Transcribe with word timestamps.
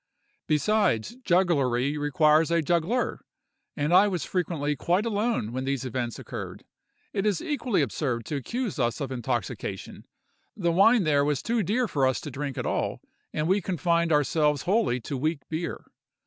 Besides, 0.47 1.15
jugglery 1.23 1.95
requires 1.95 2.49
a 2.49 2.63
juggler, 2.63 3.23
and 3.77 3.93
I 3.93 4.07
was 4.07 4.25
frequently 4.25 4.75
quite 4.75 5.05
alone 5.05 5.51
when 5.51 5.63
these 5.63 5.85
events 5.85 6.17
occurred. 6.17 6.65
It 7.13 7.23
is 7.27 7.39
equally 7.39 7.83
absurd 7.83 8.25
to 8.25 8.35
accuse 8.35 8.79
us 8.79 8.99
of 8.99 9.11
intoxication. 9.11 10.07
The 10.57 10.71
wine 10.71 11.03
there 11.03 11.23
was 11.23 11.43
too 11.43 11.61
dear 11.61 11.87
for 11.87 12.07
us 12.07 12.19
to 12.21 12.31
drink 12.31 12.57
at 12.57 12.65
all, 12.65 12.99
and 13.31 13.47
we 13.47 13.61
confined 13.61 14.11
ourselves 14.11 14.63
wholly 14.63 14.99
to 15.01 15.15
weak 15.15 15.47
beer. 15.49 15.85